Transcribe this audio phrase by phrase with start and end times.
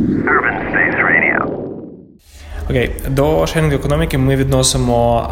[0.00, 1.60] Urban Space Radio.
[2.70, 5.26] Окей, до sharing економіки ми відносимо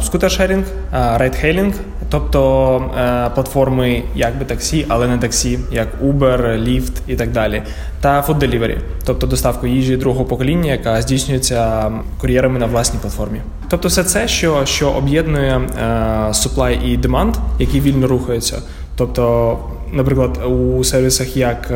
[0.00, 1.74] scooter-sharing, ride-hailing,
[2.10, 7.62] тобто а, платформи як би таксі, але не таксі, як Uber, Lyft і так далі,
[8.00, 13.40] та food delivery, тобто доставку їжі другого покоління, яка здійснюється кур'єрами на власній платформі.
[13.70, 15.84] Тобто, все це, що що об'єднує а,
[16.32, 18.62] supply і demand, які вільно рухаються.
[18.96, 19.58] Тобто,
[19.92, 21.70] наприклад, у сервісах як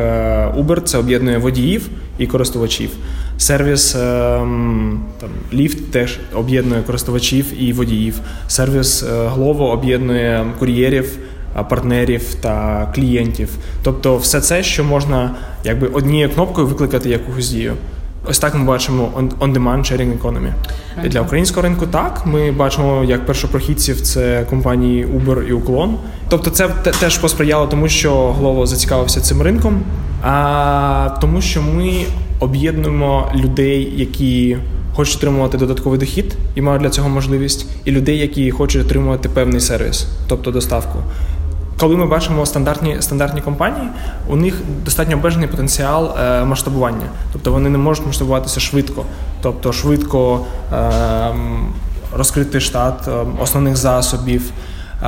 [0.57, 2.89] Uber це об'єднує водіїв і користувачів.
[3.37, 8.19] Сервіс ем, там Lyft теж об'єднує користувачів і водіїв.
[8.47, 11.17] Сервіс Glovo об'єднує кур'єрів,
[11.69, 13.49] партнерів та клієнтів.
[13.83, 17.73] Тобто, все це, що можна якби однією кнопкою викликати якусь дію.
[18.29, 20.53] Ось так ми бачимо on-demand sharing economy.
[21.05, 22.25] І Для українського ринку так.
[22.25, 25.93] Ми бачимо як першопрохідців це компанії Uber і Uklon.
[26.29, 26.67] Тобто, це
[26.99, 29.81] теж посприяло тому, що Glovo зацікавився цим ринком,
[30.21, 31.93] а тому, що ми
[32.39, 34.57] об'єднуємо людей, які
[34.95, 39.61] хочуть отримувати додатковий дохід і мають для цього можливість, і людей, які хочуть отримувати певний
[39.61, 40.99] сервіс, тобто доставку.
[41.79, 43.87] Коли ми бачимо стандартні стандартні компанії,
[44.29, 49.05] у них достатньо обмежений потенціал е, масштабування, тобто вони не можуть масштабуватися швидко,
[49.41, 51.31] тобто швидко е,
[52.17, 55.07] розкрити штат е, основних засобів, е,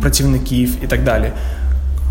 [0.00, 1.32] працівників і так далі.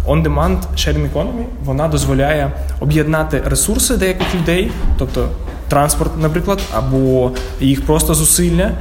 [0.08, 5.30] On-demand sharing economy, вона дозволяє об'єднати ресурси деяких людей, тобто
[5.70, 8.72] транспорт, наприклад, або їх просто зусилля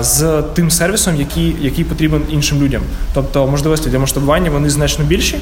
[0.00, 2.82] з тим сервісом, який який потрібен іншим людям.
[3.14, 5.38] Тобто можливості для масштабування вони значно більші.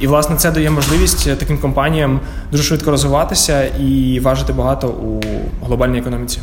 [0.00, 2.20] І, власне, це дає можливість таким компаніям
[2.50, 5.20] дуже швидко розвиватися і важити багато у
[5.66, 6.38] глобальній економіці.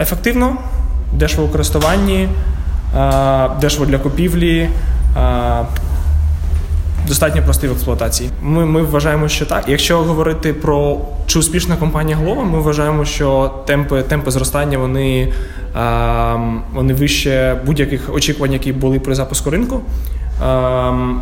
[0.00, 0.56] Ефективно,
[1.12, 2.28] дешево у користуванні,
[3.60, 4.68] дешево для купівлі
[7.08, 8.30] достатньо простий в експлуатації.
[8.42, 9.64] Ми ми вважаємо, що так.
[9.68, 15.32] Якщо говорити про чи успішна компанія Глова, ми вважаємо, що темпи темпи зростання вони
[15.74, 16.36] а,
[16.74, 19.80] вони вище будь-яких очікувань, які були при запуску ринку.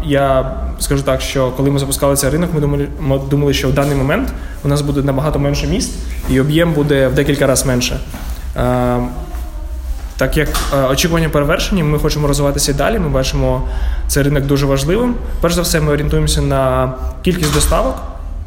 [0.04, 3.72] Я скажу так, що коли ми запускали цей ринок, ми думали, ми думали, що в
[3.72, 4.28] даний момент
[4.64, 5.92] у нас буде набагато менше міст,
[6.30, 8.00] і об'єм буде в декілька разів менше.
[10.24, 12.98] А, так як е, очікування перевершені, ми хочемо розвиватися і далі.
[12.98, 13.62] Ми бачимо
[14.06, 15.14] цей ринок дуже важливим.
[15.40, 16.92] Перш за все, ми орієнтуємося на
[17.22, 17.94] кількість доставок,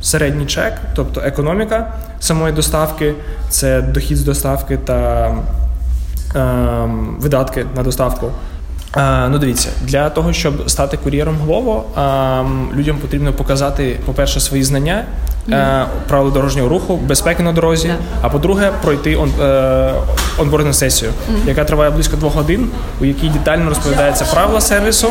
[0.02, 3.14] середній чек, тобто економіка самої доставки,
[3.50, 5.32] це дохід з доставки та
[6.36, 6.42] е,
[7.20, 8.32] видатки на доставку.
[8.98, 14.64] Е, ну, дивіться, для того, щоб стати кур'єром Glovo, е, людям потрібно показати, по-перше, свої
[14.64, 15.06] знання,
[15.50, 15.86] mm.
[16.08, 17.88] правила дорожнього руху, безпеки на дорозі.
[17.88, 17.96] Yeah.
[18.22, 19.32] А по-друге, пройти он,
[20.38, 21.12] онбордну сесію,
[21.46, 22.70] яка триває близько двох годин,
[23.02, 25.08] у якій детально розповідається правила сервісу,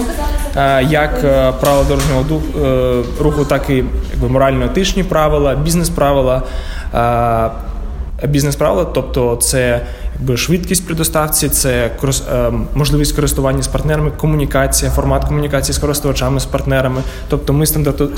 [0.88, 1.20] як
[1.60, 2.42] правила дорожнього
[3.20, 3.84] руху, так і
[4.28, 6.42] морально-етичні правила, бізнес-правила.
[8.24, 9.80] Бізнес-правила, тобто це
[10.18, 11.90] якби швидкість при доставці, це
[12.32, 17.02] е, можливість користування з партнерами, комунікація, формат комунікації з користувачами, з партнерами.
[17.28, 18.10] Тобто, ми стандарту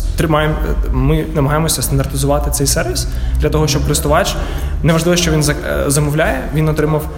[0.00, 0.54] тримаємо,
[0.92, 3.06] ми намагаємося стандартизувати цей сервіс
[3.40, 4.36] для того, щоб користувач
[4.82, 7.08] неважливо, що він е, замовляє, він отримав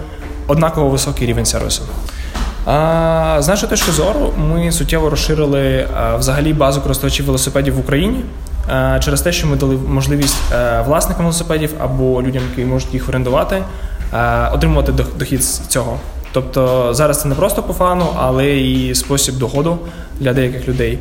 [0.47, 1.81] однаково високий рівень сервісу.
[2.65, 8.19] А, З нашої точки зору, ми суттєво розширили а, взагалі базу користувачів велосипедів в Україні
[8.69, 13.09] а, через те, що ми дали можливість а, власникам велосипедів або людям, які можуть їх
[13.09, 13.63] орендувати,
[14.15, 15.99] Е, отримувати дохід з цього.
[16.31, 19.77] Тобто зараз це не просто по фану, але і спосіб доходу
[20.19, 20.99] для деяких людей.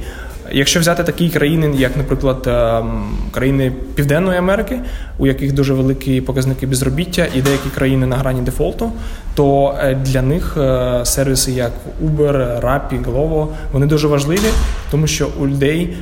[0.52, 2.82] Якщо взяти такі країни, як, наприклад, е,
[3.30, 4.80] країни Південної Америки,
[5.18, 8.92] у яких дуже великі показники безробіття, і деякі країни на грані дефолту,
[9.34, 10.56] то е, для них
[11.04, 11.72] сервіси, як
[12.04, 14.48] Uber, Rappi, Glovo, вони дуже важливі,
[14.90, 15.96] тому що у людей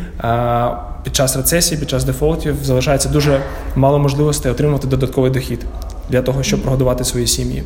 [1.04, 3.40] під час рецесії, під час дефолтів залишається дуже
[3.76, 5.66] мало можливостей отримати додатковий дохід
[6.10, 7.62] для того, щоб прогодувати свої сім'ї.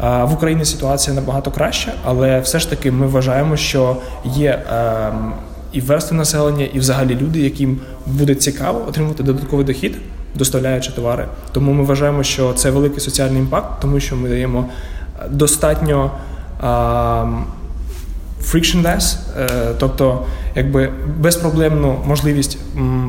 [0.00, 5.32] В Україні ситуація набагато краща, але все ж таки ми вважаємо, що є ем,
[5.72, 9.96] і верстви населення, і взагалі люди, яким буде цікаво отримати додатковий дохід,
[10.34, 11.26] доставляючи товари.
[11.52, 14.68] Тому ми вважаємо, що це великий соціальний імпакт, тому що ми даємо
[15.30, 16.10] достатньо
[16.62, 17.44] ем,
[18.42, 19.48] frictionless, е,
[19.78, 20.24] тобто
[20.54, 22.58] якби безпроблемну можливість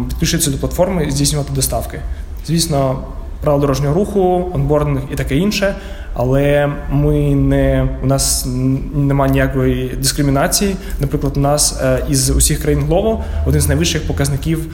[0.09, 1.99] підключитися до платформи і здійснювати доставки.
[2.47, 2.99] Звісно
[3.41, 5.75] правил дорожнього руху, онбординг і таке інше.
[6.13, 8.47] Але ми не у нас
[8.95, 10.75] немає ніякої дискримінації.
[10.99, 14.65] Наприклад, у нас е, із усіх країн Glovo один з найвищих показників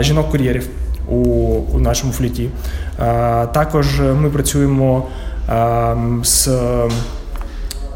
[0.00, 0.68] жінок-кур'єрів
[1.08, 1.16] у,
[1.72, 2.48] у нашому фліті.
[3.52, 5.06] Також ми працюємо
[6.22, 6.48] з.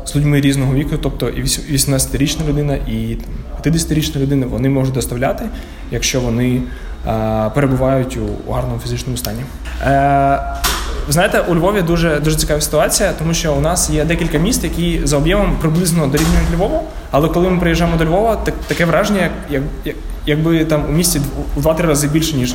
[0.04, 3.18] З людьми різного віку, тобто і 18-річна людина, і
[3.64, 5.44] 50-річна людина, вони можуть доставляти,
[5.90, 6.62] якщо вони
[7.54, 8.18] перебувають
[8.48, 9.40] у гарному фізичному стані.
[9.86, 10.38] Е,
[11.10, 14.64] ви знаєте, у Львові дуже дуже цікава ситуація, тому що у нас є декілька міст,
[14.64, 16.82] які за об'ємом приблизно дорівнюють Львову.
[17.10, 19.96] Але коли ми приїжджаємо до Львова, так таке враження, як, як
[20.26, 21.20] якби там у місті
[21.56, 22.54] у два-три рази більше ніж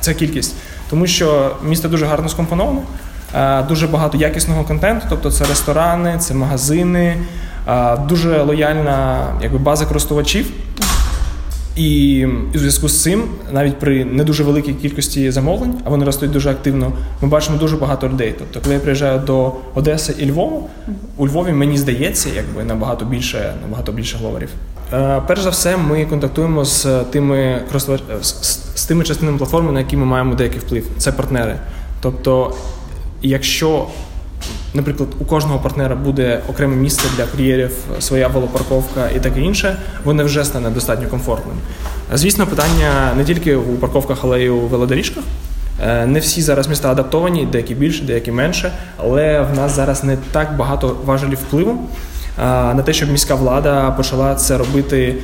[0.00, 0.54] ця кількість,
[0.90, 2.80] тому що місто дуже гарно скомпоноване,
[3.68, 7.16] дуже багато якісного контенту, тобто це ресторани, це магазини,
[8.08, 10.46] дуже лояльна якби база користувачів.
[11.76, 16.30] І у зв'язку з цим, навіть при не дуже великій кількості замовлень, а вони ростуть
[16.30, 16.92] дуже активно,
[17.22, 18.34] ми бачимо дуже багато людей.
[18.38, 20.70] Тобто, коли я приїжджаю до Одеси і Львову,
[21.16, 24.48] у Львові мені здається, якби набагато більше набагато більше говорів.
[24.92, 27.62] Е, перш за все, ми контактуємо з тими
[28.22, 28.34] з,
[28.74, 30.86] з тими частинами платформи, на які ми маємо деякий вплив.
[30.98, 31.58] Це партнери.
[32.00, 32.54] Тобто,
[33.22, 33.86] якщо
[34.74, 37.70] наприклад, у кожного партнера буде окреме місце для кур'єрів,
[38.00, 41.56] своя велопарковка і таке інше, воно вже стане достатньо комфортним.
[42.14, 45.24] Звісно, питання не тільки у парковках, але й у велодоріжках.
[45.82, 50.16] Е, не всі зараз міста адаптовані, деякі більше, деякі менше, але в нас зараз не
[50.32, 51.88] так багато важелів впливу
[52.38, 55.14] на те, щоб міська влада почала це робити.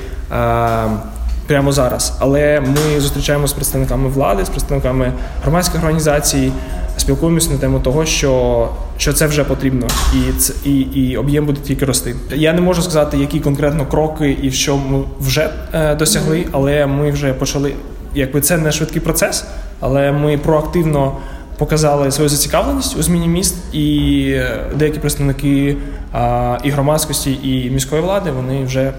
[1.51, 5.13] Прямо зараз, але ми зустрічаємося з представниками влади, з представниками
[5.43, 6.53] громадських організацій,
[6.97, 8.69] спілкуємося на тему того, що
[8.99, 12.17] що це вже потрібно, і це і, і об'єм буде тільки рости.
[12.35, 17.11] Я не можу сказати, які конкретно кроки і що ми вже е, досягли, але ми
[17.11, 17.75] вже почали.
[18.15, 19.45] Якби це не швидкий процес,
[19.81, 21.17] але ми проактивно
[21.59, 25.77] показали свою зацікавленість у зміні міст, і е, деякі представники
[26.13, 28.93] а, і громадськості, і міської влади вони вже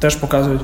[0.00, 0.62] теж показують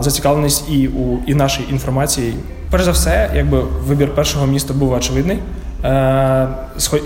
[0.00, 2.34] зацікавленість і у і нашій інформації.
[2.70, 5.38] Перш за все, якби вибір першого міста був очевидний.
[5.84, 6.48] Е,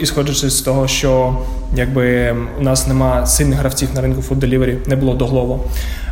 [0.01, 1.39] і сходячи з того, що
[1.75, 5.65] якби у нас нема сильних гравців на ринку delivery, не було доглово.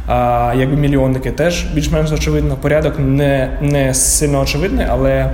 [0.06, 2.56] А якби мільйонники теж більш-менш очевидно.
[2.56, 5.30] Порядок не не сильно очевидний, але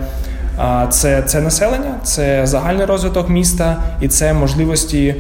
[0.58, 5.14] а, це це населення, це загальний розвиток міста і це можливості,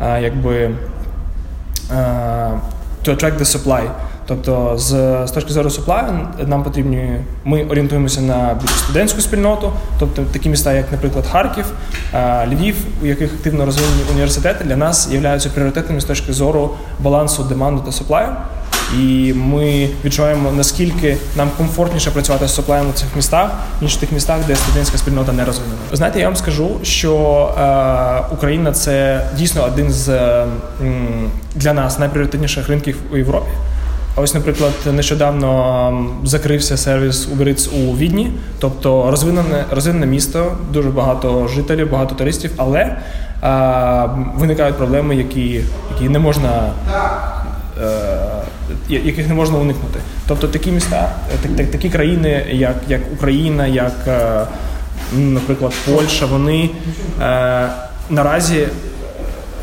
[0.00, 0.70] а, якби
[1.90, 2.50] а,
[3.04, 3.82] to attract the supply.
[4.26, 4.88] Тобто, з,
[5.26, 10.72] з точки зору суплаю, нам потрібні, ми орієнтуємося на більш студентську спільноту, тобто такі міста,
[10.72, 11.64] як, наприклад, Харків,
[12.52, 16.70] Львів, у яких активно розвинені університети, для нас являються пріоритетними з точки зору
[17.00, 18.28] балансу деманду та суплаю.
[18.98, 24.12] І ми відчуваємо, наскільки нам комфортніше працювати з суплаєм у цих містах, ніж в тих
[24.12, 25.76] містах, де студентська спільнота не розвинена.
[25.92, 27.14] Знаєте, я вам скажу, що
[27.58, 30.46] е, Україна це дійсно один з е,
[31.54, 33.50] для нас найпріоритетніших ринків у Європі.
[34.16, 41.48] Ось, наприклад, нещодавно закрився сервіс Uber Eats у Відні, тобто розвинене розвинене місто, дуже багато
[41.48, 42.96] жителів, багато туристів, але
[43.40, 44.06] а,
[44.36, 45.60] виникають проблеми, які
[45.94, 46.70] які не можна
[47.82, 48.12] е,
[48.88, 49.98] яких не можна уникнути.
[50.26, 51.08] Тобто такі міста,
[51.56, 54.46] так, такі країни, як як Україна, як, е,
[55.16, 56.70] наприклад, Польща, вони
[57.22, 57.68] е,
[58.10, 58.68] наразі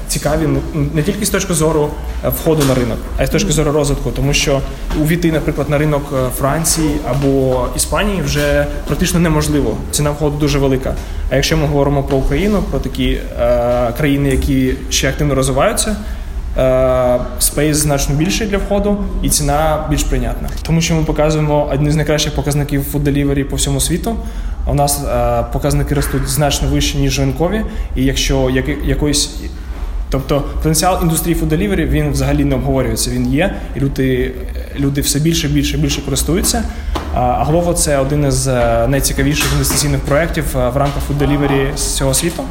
[0.10, 0.48] цікаві
[0.94, 1.90] не тільки з точки зору
[2.26, 4.62] е, входу на ринок, а й з точки зору розвитку, тому що
[5.02, 9.78] увійти, наприклад, на ринок е, Франції або Іспанії вже практично неможливо.
[9.92, 10.96] Ціна входу дуже велика.
[11.30, 15.96] А якщо ми говоримо про Україну, про такі е, країни, які ще активно розвиваються.
[17.40, 21.96] Спейс значно більший для входу, і ціна більш прийнятна, тому що ми показуємо одні з
[21.96, 24.16] найкращих показників delivery по всьому світу.
[24.68, 28.50] У нас е, показники ростуть значно вище ніж ринкові, і якщо
[28.84, 29.36] якоїсь
[30.12, 33.12] Тобто потенціал індустрії фудделівері він взагалі не обговорюється.
[33.12, 34.32] Він є, і люди
[34.80, 36.64] люди все більше, більше, більше користуються.
[37.14, 42.14] А Glovo– це один із е, найцікавіших інвестиційних проєктів е, в рамках фудделівері з цього
[42.14, 42.44] світу.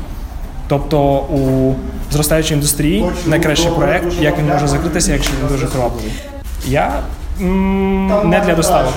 [0.69, 1.75] Тобто у
[2.13, 6.13] зростаючій індустрії найкращий проєкт, як він може закритися, якщо він дуже привабливий.
[6.67, 6.93] Я
[7.41, 8.93] м- не для доставок.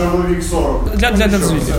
[0.95, 1.73] Для для, для дозвілля.